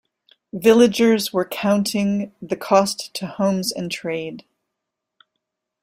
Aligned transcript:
Villagers 0.51 1.31
were 1.31 1.45
counting 1.45 2.31
the 2.41 2.55
cost 2.55 3.13
to 3.13 3.27
homes 3.27 3.71
and 3.71 3.91
trade. 3.91 4.45